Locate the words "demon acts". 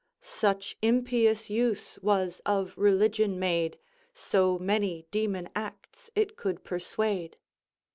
5.11-6.09